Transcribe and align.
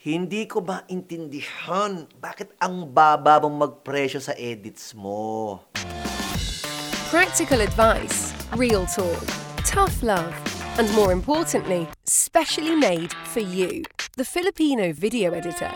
Hindi 0.00 0.48
ko 0.48 0.64
maintindihan 0.64 2.08
bakit 2.24 2.56
ang 2.56 2.88
baba 2.88 3.36
mong 3.36 3.68
magpresyo 3.68 4.16
sa 4.16 4.32
edits 4.32 4.96
mo. 4.96 5.60
Practical 7.12 7.60
advice, 7.60 8.32
real 8.56 8.88
talk, 8.88 9.20
tough 9.68 10.00
love, 10.00 10.32
and 10.80 10.88
more 10.96 11.12
importantly, 11.12 11.84
specially 12.08 12.72
made 12.72 13.12
for 13.28 13.44
you, 13.44 13.84
the 14.16 14.24
Filipino 14.24 14.88
video 14.96 15.36
editor. 15.36 15.68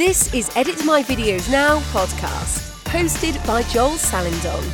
This 0.00 0.32
is 0.32 0.48
Edit 0.56 0.80
My 0.88 1.04
Videos 1.04 1.52
Now 1.52 1.84
podcast, 1.92 2.80
hosted 2.88 3.36
by 3.44 3.60
Joel 3.68 4.00
Salindon. 4.00 4.64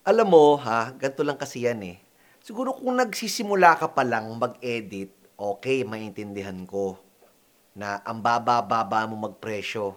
Alam 0.00 0.32
mo, 0.32 0.56
ha, 0.56 0.96
ganito 0.96 1.20
lang 1.20 1.36
kasi 1.36 1.68
yan 1.68 1.84
eh. 1.84 2.06
Siguro 2.46 2.70
kung 2.78 2.94
nagsisimula 2.94 3.74
ka 3.74 3.90
pa 3.90 4.06
lang 4.06 4.30
mag-edit, 4.38 5.15
okay, 5.36 5.84
maintindihan 5.84 6.64
ko 6.64 6.96
na 7.76 8.00
ang 8.08 8.24
baba-baba 8.24 9.04
mo 9.04 9.28
magpresyo. 9.28 9.96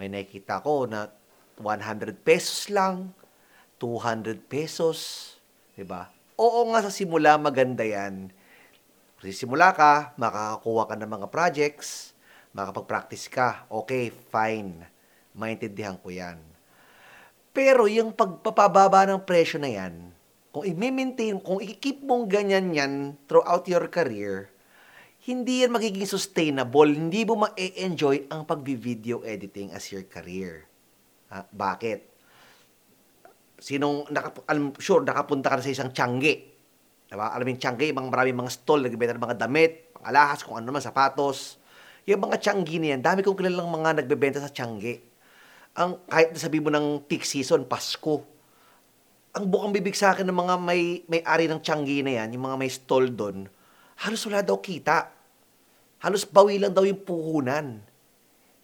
May 0.00 0.08
nakikita 0.08 0.64
ko 0.64 0.88
na 0.88 1.12
100 1.60 2.24
pesos 2.24 2.72
lang, 2.72 3.12
200 3.78 4.40
pesos, 4.48 4.98
'di 5.76 5.84
ba? 5.84 6.08
Oo 6.40 6.72
nga 6.72 6.80
sa 6.82 6.90
simula 6.90 7.36
maganda 7.36 7.84
'yan. 7.84 8.32
Sisimula 9.20 9.76
ka, 9.76 10.16
makakakuha 10.16 10.84
ka 10.90 10.94
ng 10.98 11.10
mga 11.12 11.26
projects, 11.30 12.16
makapag-practice 12.56 13.28
ka, 13.30 13.68
okay, 13.68 14.10
fine. 14.32 14.82
Maintindihan 15.36 16.00
ko 16.00 16.08
'yan. 16.08 16.40
Pero 17.54 17.86
yung 17.86 18.10
pagpapababa 18.16 19.06
ng 19.06 19.22
presyo 19.22 19.62
na 19.62 19.70
'yan, 19.70 20.10
kung 20.50 20.64
i-maintain, 20.66 21.38
kung 21.38 21.58
i-keep 21.62 22.02
mong 22.02 22.30
ganyan 22.30 22.70
yan 22.74 22.92
throughout 23.26 23.66
your 23.66 23.86
career, 23.90 24.53
hindi 25.24 25.64
yan 25.64 25.72
magiging 25.72 26.04
sustainable, 26.04 26.92
hindi 26.92 27.24
mo 27.24 27.48
ma-enjoy 27.48 28.28
ang 28.28 28.44
pag-video 28.44 29.24
editing 29.24 29.72
as 29.72 29.88
your 29.88 30.04
career. 30.04 30.68
Ha? 31.32 31.48
Bakit? 31.48 31.98
Sinong, 33.56 34.12
nakap- 34.12 34.44
alam, 34.44 34.76
sure, 34.76 35.00
nakapunta 35.00 35.48
ka 35.48 35.56
na 35.56 35.64
sa 35.64 35.72
isang 35.72 35.88
tiyangge. 35.96 36.52
Diba? 37.08 37.32
Alam 37.32 37.56
yung 37.56 37.60
tiyangge, 37.60 37.96
mga 37.96 38.12
maraming 38.12 38.36
mga 38.36 38.52
stall, 38.52 38.84
nagbebenta 38.84 39.16
ng 39.16 39.24
mga 39.24 39.38
damit, 39.40 39.96
alahas, 40.04 40.44
kung 40.44 40.60
ano 40.60 40.68
naman, 40.68 40.84
sapatos. 40.84 41.56
Yung 42.04 42.20
mga 42.20 42.36
tiyangge 42.44 42.76
na 42.76 42.86
yan, 42.92 43.00
dami 43.00 43.24
kong 43.24 43.40
kilalang 43.40 43.72
mga 43.72 44.04
nagbebenta 44.04 44.44
sa 44.44 44.52
tiyangge. 44.52 45.00
Ang, 45.80 46.04
kahit 46.04 46.36
sabi 46.36 46.60
mo 46.60 46.68
ng 46.68 47.00
peak 47.08 47.24
season, 47.24 47.64
Pasko, 47.64 48.20
ang 49.32 49.48
bukang 49.48 49.72
bibig 49.72 49.96
sa 49.96 50.12
akin 50.12 50.28
ng 50.28 50.36
mga 50.36 50.54
may, 50.60 51.00
may 51.08 51.24
ari 51.24 51.48
ng 51.48 51.64
tiyangge 51.64 52.04
na 52.04 52.20
yan, 52.20 52.36
yung 52.36 52.44
mga 52.44 52.60
may 52.60 52.68
stall 52.68 53.08
doon, 53.08 53.48
halos 54.04 54.20
wala 54.28 54.44
daw 54.44 54.60
kita. 54.60 55.13
Halos 56.04 56.28
bawi 56.28 56.60
lang 56.60 56.76
daw 56.76 56.84
yung 56.84 57.00
puhunan. 57.00 57.80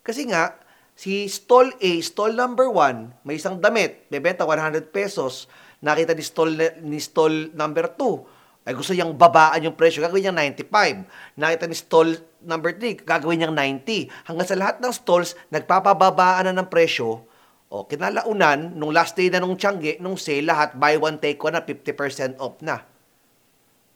Kasi 0.04 0.28
nga, 0.28 0.60
si 0.92 1.24
stall 1.24 1.72
A, 1.80 1.90
stall 2.04 2.36
number 2.36 2.68
1, 2.68 3.24
may 3.24 3.40
isang 3.40 3.56
damit, 3.56 4.04
bebenta 4.12 4.44
100 4.44 4.92
pesos. 4.92 5.48
Nakita 5.80 6.12
ni 6.12 6.20
stall, 6.20 6.52
ni 6.84 7.00
stall 7.00 7.56
number 7.56 7.96
2, 7.96 8.68
ay 8.68 8.76
gusto 8.76 8.92
niyang 8.92 9.16
babaan 9.16 9.64
yung 9.64 9.72
presyo, 9.72 10.04
gagawin 10.04 10.28
niyang 10.28 10.52
95. 10.52 11.08
Nakita 11.40 11.64
ni 11.64 11.76
stall 11.80 12.20
number 12.44 12.76
3, 12.76 13.08
gagawin 13.08 13.40
niyang 13.40 13.56
90. 13.56 14.28
Hanggang 14.28 14.44
sa 14.44 14.56
lahat 14.60 14.76
ng 14.84 14.92
stalls, 14.92 15.32
nagpapababaan 15.48 16.52
na 16.52 16.60
ng 16.60 16.68
presyo. 16.68 17.24
O, 17.72 17.88
kinalaunan, 17.88 18.76
nung 18.76 18.92
last 18.92 19.16
day 19.16 19.32
na 19.32 19.40
nung 19.40 19.56
Tiangge, 19.56 19.96
nung 20.02 20.20
sale, 20.20 20.44
lahat, 20.44 20.76
buy 20.76 21.00
one, 21.00 21.16
take 21.16 21.40
one 21.40 21.56
na 21.56 21.64
50% 21.64 22.36
off 22.36 22.60
na. 22.60 22.84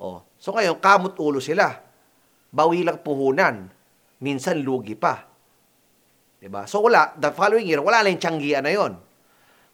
O, 0.01 0.25
so 0.41 0.57
ngayon, 0.57 0.81
kamot 0.81 1.21
ulo 1.21 1.45
sila. 1.45 1.85
Bawi 2.55 2.87
lang 2.87 3.03
puhunan. 3.03 3.67
Minsan, 4.23 4.63
lugi 4.63 4.95
pa. 4.95 5.35
'Di 6.45 6.53
ba? 6.53 6.69
So 6.69 6.85
wala, 6.85 7.17
the 7.17 7.33
following 7.33 7.65
year, 7.65 7.81
wala 7.81 8.05
na 8.05 8.13
yung 8.13 8.21
tiyanggian 8.21 8.69
na 8.69 8.73
yon. 8.77 8.93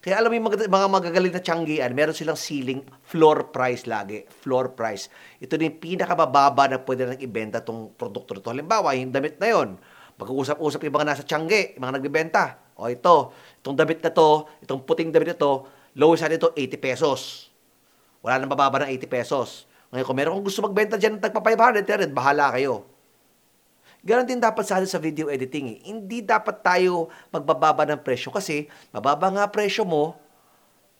Kaya 0.00 0.22
alam 0.22 0.32
mo 0.32 0.38
yung 0.38 0.48
mga, 0.48 0.86
magagaling 0.88 1.34
na 1.34 1.42
tiyanggian, 1.42 1.90
meron 1.92 2.16
silang 2.16 2.38
ceiling 2.38 2.80
floor 3.04 3.52
price 3.52 3.84
lagi. 3.90 4.24
Floor 4.24 4.72
price. 4.72 5.12
Ito 5.42 5.58
na 5.58 5.68
yung 5.68 5.76
pinakamababa 5.76 6.72
na 6.72 6.78
pwede 6.80 7.04
nang 7.04 7.20
ibenta 7.20 7.60
tong 7.60 7.92
produkto 7.98 8.32
nito. 8.32 8.48
Halimbawa, 8.48 8.96
yung 8.96 9.12
damit 9.12 9.36
na 9.36 9.50
yon. 9.50 9.76
Pag-uusap-usap 10.16 10.80
yung 10.88 10.94
mga 10.94 11.08
nasa 11.10 11.22
tiyangge, 11.26 11.76
yung 11.76 11.84
mga 11.84 11.94
nagbebenta. 12.00 12.44
O 12.80 12.88
ito, 12.88 13.34
itong 13.60 13.76
damit 13.76 14.00
na 14.00 14.08
to, 14.08 14.48
itong 14.64 14.80
puting 14.88 15.12
damit 15.12 15.34
na 15.34 15.36
to, 15.36 15.68
lowest 15.98 16.24
nito, 16.32 16.54
80 16.56 16.80
pesos. 16.80 17.50
Wala 18.24 18.40
nang 18.40 18.48
bababa 18.48 18.86
ng 18.86 18.94
80 18.94 19.04
pesos. 19.04 19.68
Ngayon, 19.90 20.06
kung 20.06 20.16
meron 20.16 20.32
kong 20.38 20.46
gusto 20.46 20.62
magbenta 20.62 20.94
dyan 20.94 21.18
ng 21.18 21.22
tagpa 21.22 21.42
500, 21.42 21.82
300, 21.82 22.14
bahala 22.14 22.54
kayo. 22.54 22.86
Ganon 24.00 24.24
din 24.24 24.40
dapat 24.40 24.64
sa 24.64 24.80
sa 24.88 24.96
video 24.96 25.28
editing. 25.28 25.76
Eh. 25.76 25.78
Hindi 25.92 26.24
dapat 26.24 26.64
tayo 26.64 27.12
magbababa 27.28 27.84
ng 27.84 28.00
presyo 28.00 28.32
kasi 28.32 28.64
mababa 28.96 29.28
nga 29.28 29.44
presyo 29.52 29.84
mo, 29.84 30.16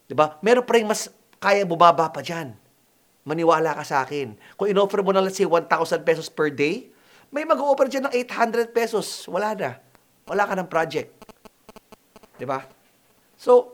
'di 0.04 0.12
ba? 0.12 0.36
Meron 0.44 0.66
pa 0.68 0.76
rin 0.76 0.84
mas 0.84 1.08
kaya 1.40 1.64
bumaba 1.64 2.12
pa 2.12 2.20
diyan. 2.20 2.52
Maniwala 3.24 3.72
ka 3.72 3.84
sa 3.88 4.04
akin. 4.04 4.36
Kung 4.58 4.68
inoffer 4.68 5.00
mo 5.00 5.16
na 5.16 5.24
let's 5.24 5.40
say 5.40 5.48
1,000 5.48 6.04
pesos 6.04 6.28
per 6.28 6.52
day, 6.52 6.92
may 7.32 7.48
mag-offer 7.48 7.88
diyan 7.88 8.10
ng 8.10 8.14
800 8.28 8.68
pesos. 8.76 9.24
Wala 9.32 9.56
na. 9.56 9.70
Wala 10.28 10.44
ka 10.44 10.52
ng 10.60 10.68
project. 10.68 11.08
'Di 12.36 12.44
ba? 12.44 12.60
So, 13.40 13.72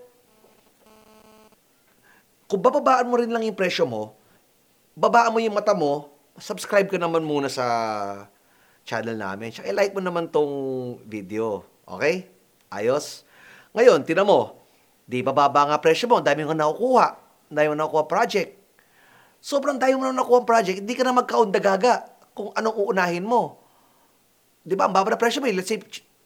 kung 2.47 2.62
bababaan 2.62 3.10
mo 3.10 3.19
rin 3.19 3.34
lang 3.34 3.43
yung 3.43 3.59
presyo 3.59 3.91
mo, 3.91 4.15
babaan 4.97 5.31
mo 5.31 5.39
yung 5.39 5.53
mata 5.53 5.77
mo, 5.77 6.09
subscribe 6.41 6.89
ka 6.89 6.97
naman 6.97 7.21
muna 7.21 7.53
sa 7.53 7.67
channel 8.89 9.21
namin. 9.21 9.53
Tsaka 9.53 9.69
i-like 9.69 9.93
mo 9.93 10.01
naman 10.01 10.33
tong 10.33 10.97
video. 11.05 11.61
Okay? 11.84 12.33
Ayos? 12.73 13.29
Ngayon, 13.77 14.09
tinan 14.09 14.25
mo, 14.25 14.65
di 15.05 15.21
bababa 15.21 15.69
nga 15.69 15.79
presyo 15.79 16.09
mo, 16.09 16.25
dami 16.25 16.49
mo 16.49 16.57
nakukuha. 16.57 17.21
Dami 17.53 17.67
mo 17.71 17.77
nakukuha 17.77 18.09
project. 18.09 18.57
Sobrang 19.39 19.77
dami 19.77 20.01
mo 20.01 20.09
na 20.09 20.17
nakukuha 20.17 20.49
project, 20.49 20.81
hindi 20.81 20.97
ka 20.97 21.05
na 21.05 21.13
magkaundagaga 21.13 22.09
kung 22.33 22.51
anong 22.57 22.77
uunahin 22.81 23.23
mo. 23.23 23.61
Di 24.65 24.75
ba? 24.75 24.89
Ang 24.89 24.97
baba 24.97 25.13
na 25.13 25.21
presyo 25.21 25.45
mo, 25.45 25.47
let's 25.53 25.69
say, 25.69 25.78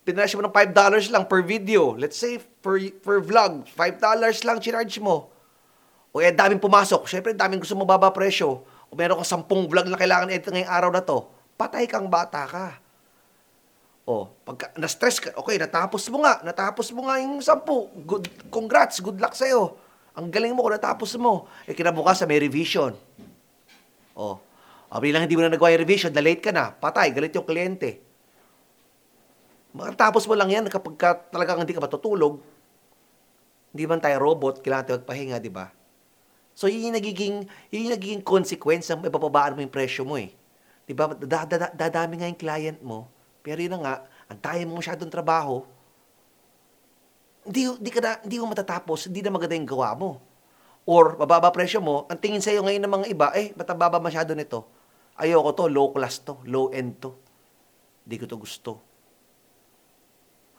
pinrasyo 0.07 0.41
mo 0.41 0.47
ng 0.47 0.55
$5 0.55 1.13
lang 1.13 1.27
per 1.27 1.43
video. 1.43 1.93
Let's 1.99 2.17
say, 2.17 2.39
per, 2.39 2.81
per 3.03 3.19
vlog, 3.21 3.67
$5 3.67 4.01
lang 4.47 4.59
charge 4.63 4.97
mo. 5.03 5.29
O 6.11 6.19
eh, 6.19 6.35
daming 6.35 6.59
pumasok. 6.59 7.07
Siyempre, 7.07 7.33
daming 7.35 7.63
gusto 7.63 7.79
mo 7.79 7.87
baba 7.87 8.11
presyo. 8.11 8.67
O 8.91 8.95
meron 8.99 9.23
kang 9.23 9.47
10 9.47 9.71
vlog 9.71 9.87
na 9.87 9.99
kailangan 9.99 10.31
edit 10.35 10.51
ngayong 10.51 10.71
araw 10.71 10.91
na 10.91 11.03
to 11.03 11.41
patay 11.61 11.85
kang 11.85 12.09
bata 12.09 12.49
ka. 12.49 12.81
O, 14.09 14.33
pagka 14.49 14.73
na-stress 14.81 15.21
ka, 15.21 15.37
okay, 15.37 15.61
natapos 15.61 16.09
mo 16.09 16.25
nga, 16.25 16.41
natapos 16.41 16.89
mo 16.97 17.05
nga 17.05 17.21
yung 17.21 17.45
sampu. 17.45 17.93
Good, 18.09 18.49
congrats, 18.49 19.05
good 19.05 19.21
luck 19.21 19.37
sa'yo. 19.37 19.77
Ang 20.17 20.33
galing 20.33 20.57
mo 20.57 20.65
kung 20.65 20.73
natapos 20.73 21.21
mo. 21.21 21.45
Eh, 21.69 21.77
kinabukasan 21.77 22.25
may 22.25 22.41
revision. 22.41 22.97
O, 24.17 24.41
abi 24.89 25.13
lang 25.13 25.29
hindi 25.29 25.37
mo 25.37 25.45
na 25.45 25.53
nagawa 25.53 25.77
yung 25.77 25.85
revision, 25.85 26.11
na-late 26.17 26.41
ka 26.41 26.51
na, 26.51 26.73
patay, 26.73 27.13
galit 27.13 27.37
yung 27.37 27.45
kliyente. 27.45 28.01
Matapos 29.77 30.27
mo 30.27 30.35
lang 30.35 30.51
yan 30.51 30.67
kapag 30.67 30.97
ka, 30.97 31.11
talagang 31.31 31.63
hindi 31.63 31.77
ka 31.77 31.85
matutulog. 31.85 32.43
Hindi 33.71 33.85
man 33.87 34.03
tayo 34.03 34.19
robot, 34.19 34.65
kailangan 34.65 34.85
tayo 34.89 34.97
magpahinga, 35.05 35.39
di 35.39 35.53
ba? 35.53 35.71
So, 36.61 36.69
yun 36.69 36.93
yung 36.93 36.97
nagiging, 37.01 37.49
yun 37.73 37.89
yung 37.89 37.95
nagiging 37.97 38.21
consequence 38.21 38.93
ng 38.93 39.09
ibababaan 39.09 39.57
mo 39.57 39.65
yung 39.65 39.73
presyo 39.73 40.05
mo 40.05 40.21
eh. 40.21 40.29
Di 40.85 40.93
ba? 40.93 41.09
Dadami 41.73 42.21
nga 42.21 42.29
yung 42.29 42.37
client 42.37 42.85
mo. 42.85 43.09
Pero 43.41 43.65
yun 43.65 43.73
na 43.73 43.81
nga, 43.81 43.95
ang 44.29 44.37
tayo 44.37 44.61
mo 44.69 44.77
masyadong 44.77 45.09
trabaho, 45.09 45.65
hindi, 47.49 47.65
hindi, 47.65 47.89
ka 47.89 48.05
na, 48.05 48.21
hindi 48.21 48.37
mo 48.37 48.53
matatapos, 48.53 49.09
hindi 49.09 49.25
na 49.25 49.33
maganda 49.33 49.57
yung 49.57 49.73
gawa 49.73 49.97
mo. 49.97 50.21
Or, 50.85 51.17
mababa 51.17 51.49
presyo 51.49 51.81
mo, 51.81 52.05
ang 52.13 52.21
tingin 52.21 52.45
sa'yo 52.45 52.61
ngayon 52.61 52.85
ng 52.85 52.93
mga 52.93 53.07
iba, 53.09 53.33
eh, 53.33 53.57
ba't 53.57 53.73
baba 53.73 53.97
masyado 53.97 54.37
nito? 54.37 54.69
Ayoko 55.17 55.57
to, 55.57 55.65
low 55.65 55.97
class 55.97 56.21
to, 56.21 56.45
low 56.45 56.69
end 56.77 57.01
to. 57.01 57.17
Hindi 58.05 58.21
ko 58.21 58.25
to 58.29 58.37
gusto. 58.37 58.77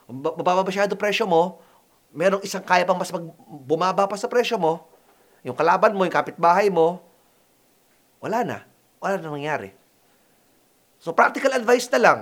Mababa 0.10 0.66
masyado 0.66 0.98
presyo 0.98 1.30
mo, 1.30 1.62
merong 2.10 2.42
isang 2.42 2.66
kaya 2.66 2.90
pang 2.90 2.98
mas 2.98 3.14
mag, 3.14 3.22
bumaba 3.70 4.10
pa 4.10 4.18
sa 4.18 4.26
presyo 4.26 4.58
mo, 4.58 4.91
yung 5.42 5.58
kalaban 5.58 5.98
mo, 5.98 6.06
yung 6.06 6.14
kapitbahay 6.14 6.70
mo, 6.70 7.02
wala 8.22 8.46
na. 8.46 8.58
Wala 9.02 9.18
na 9.18 9.34
nangyari. 9.34 9.74
So, 11.02 11.18
practical 11.18 11.58
advice 11.58 11.90
na 11.90 12.00
lang. 12.00 12.20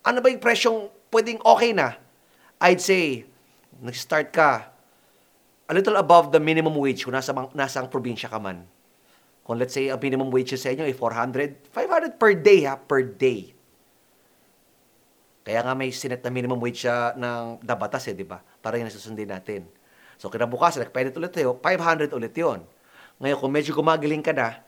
Ano 0.00 0.24
ba 0.24 0.32
yung 0.32 0.40
presyong 0.40 0.88
pwedeng 1.12 1.44
okay 1.44 1.76
na? 1.76 2.00
I'd 2.64 2.80
say, 2.80 3.28
nag-start 3.84 4.32
ka 4.32 4.72
a 5.68 5.72
little 5.72 5.96
above 6.00 6.32
the 6.32 6.40
minimum 6.40 6.72
wage 6.76 7.04
kung 7.04 7.12
nasa, 7.12 7.32
nasa 7.52 7.84
ang 7.84 7.92
probinsya 7.92 8.32
ka 8.32 8.40
man. 8.40 8.64
Kung 9.44 9.60
let's 9.60 9.76
say, 9.76 9.92
ang 9.92 10.00
minimum 10.00 10.32
wage 10.32 10.56
sa 10.56 10.72
inyo 10.72 10.88
ay 10.88 10.96
400, 10.96 11.68
500 11.68 12.16
per 12.20 12.32
day 12.40 12.64
ha, 12.64 12.80
per 12.80 13.04
day. 13.04 13.52
Kaya 15.42 15.60
nga 15.66 15.74
may 15.74 15.90
sinet 15.90 16.22
na 16.22 16.30
minimum 16.30 16.56
wage 16.62 16.86
siya 16.86 17.18
ng 17.18 17.60
dabatas 17.60 18.06
eh, 18.06 18.14
di 18.14 18.22
ba? 18.22 18.38
Para 18.62 18.78
yung 18.78 18.86
nasusundin 18.86 19.26
natin. 19.26 19.66
So, 20.20 20.32
kinabukasan, 20.32 20.86
nagpainit 20.86 21.16
ulit 21.16 21.32
tayo, 21.32 21.58
500 21.60 22.12
ulit 22.12 22.34
yon. 22.36 22.64
Ngayon, 23.20 23.38
kung 23.38 23.52
medyo 23.52 23.72
gumagaling 23.76 24.24
ka 24.24 24.32
na, 24.32 24.62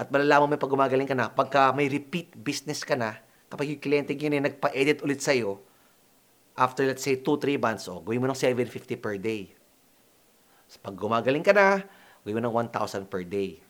At 0.00 0.08
malalaman 0.08 0.48
mo 0.48 0.56
pag 0.56 0.72
gumagaling 0.72 1.04
ka 1.04 1.12
na, 1.12 1.28
pagka 1.28 1.76
may 1.76 1.84
repeat 1.84 2.32
business 2.32 2.80
ka 2.80 2.96
na, 2.96 3.20
kapag 3.52 3.68
yung 3.68 3.84
kliyente 3.84 4.16
yun 4.16 4.40
nagpa-edit 4.40 5.04
ulit 5.04 5.20
sa'yo, 5.20 5.60
after 6.56 6.88
let's 6.88 7.04
say 7.04 7.20
2-3 7.20 7.60
months, 7.60 7.84
oh, 7.84 8.00
gawin 8.00 8.24
mo 8.24 8.32
ng 8.32 8.38
750 8.38 8.96
per 8.96 9.20
day. 9.20 9.52
So, 10.72 10.80
pag 10.80 10.96
gumagaling 10.96 11.44
ka 11.44 11.52
na, 11.52 11.84
gawin 12.24 12.40
mo 12.40 12.48
ng 12.48 12.72
1,000 12.72 13.12
per 13.12 13.28
day. 13.28 13.60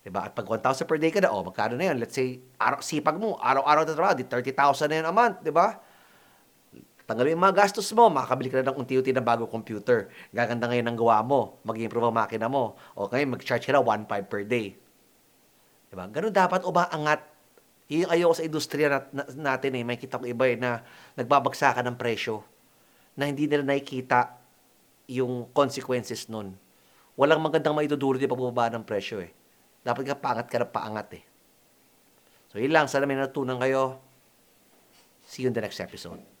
Diba? 0.00 0.24
At 0.24 0.32
pag 0.32 0.48
1,000 0.48 0.88
per 0.88 0.96
day 0.96 1.12
ka 1.12 1.20
na, 1.20 1.28
oh, 1.28 1.44
magkano 1.44 1.76
na 1.76 1.92
yun? 1.92 2.00
Let's 2.00 2.16
say, 2.16 2.40
araw, 2.56 2.80
sipag 2.80 3.20
mo, 3.20 3.36
araw-araw 3.36 3.84
na 3.84 3.92
trabaho, 3.92 4.16
di 4.16 4.24
30,000 4.24 4.88
na 4.88 4.96
yun 5.04 5.06
a 5.08 5.12
month, 5.12 5.44
di 5.44 5.52
ba? 5.52 5.76
Tanggalin 7.08 7.40
yung 7.40 7.44
mga 7.48 7.64
gastos 7.64 7.88
mo, 7.96 8.12
makakabili 8.12 8.52
ka 8.52 8.60
na 8.60 8.68
ng 8.68 8.84
unti-unti 8.84 9.16
na 9.16 9.24
bago 9.24 9.48
computer. 9.48 10.12
Gaganda 10.28 10.68
ngayon 10.68 10.92
ang 10.92 10.98
gawa 11.00 11.24
mo, 11.24 11.56
mag-improve 11.64 12.12
ang 12.12 12.20
makina 12.20 12.52
mo. 12.52 12.76
O 12.92 13.08
ngayon, 13.08 13.32
mag-charge 13.32 13.64
ka 13.64 13.72
na 13.72 13.80
1,500 13.80 14.28
per 14.28 14.44
day. 14.44 14.76
Diba? 15.88 16.04
Ganun 16.12 16.36
dapat 16.36 16.68
umaangat. 16.68 17.24
Yung 17.88 18.12
ayoko 18.12 18.36
sa 18.36 18.44
industriya 18.44 18.92
nat- 18.92 19.12
na- 19.16 19.56
natin 19.56 19.80
eh, 19.80 19.88
may 19.88 19.96
kita 19.96 20.20
ko 20.20 20.28
iba 20.28 20.44
eh, 20.44 20.60
na 20.60 20.84
nagbabagsakan 21.16 21.88
ng 21.88 21.96
presyo 21.96 22.44
na 23.16 23.24
hindi 23.24 23.48
nila 23.48 23.64
nakikita 23.64 24.36
yung 25.08 25.48
consequences 25.56 26.28
nun. 26.28 26.52
Walang 27.16 27.40
magandang 27.40 27.72
maidudulot 27.72 28.20
yung 28.20 28.36
pagbaba 28.36 28.68
ng 28.76 28.84
presyo 28.84 29.24
eh. 29.24 29.32
Dapat 29.80 30.12
ka 30.12 30.20
paangat 30.20 30.46
ka 30.52 30.60
na 30.60 30.68
paangat 30.68 31.08
eh. 31.16 31.24
So 32.52 32.60
yun 32.60 32.76
lang, 32.76 32.84
sana 32.84 33.08
may 33.08 33.16
natutunan 33.16 33.56
kayo. 33.56 33.96
See 35.24 35.48
you 35.48 35.48
in 35.48 35.56
the 35.56 35.64
next 35.64 35.80
episode. 35.80 36.37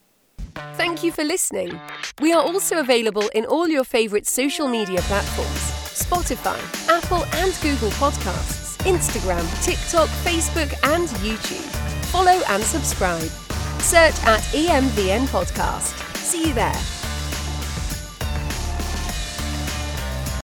Thank 0.76 1.02
you 1.02 1.12
for 1.12 1.24
listening. 1.24 1.80
We 2.20 2.32
are 2.32 2.42
also 2.42 2.78
available 2.78 3.28
in 3.34 3.44
all 3.44 3.68
your 3.68 3.84
favourite 3.84 4.26
social 4.26 4.68
media 4.68 5.00
platforms 5.02 5.78
Spotify, 5.98 6.58
Apple 6.88 7.24
and 7.40 7.52
Google 7.60 7.90
Podcasts, 7.98 8.76
Instagram, 8.84 9.44
TikTok, 9.64 10.08
Facebook, 10.24 10.72
and 10.94 11.08
YouTube. 11.20 11.64
Follow 12.06 12.40
and 12.48 12.62
subscribe. 12.62 13.30
Search 13.80 14.14
at 14.24 14.40
EMVN 14.52 15.26
Podcast. 15.26 15.94
See 16.16 16.48
you 16.48 16.54
there. 16.54 16.97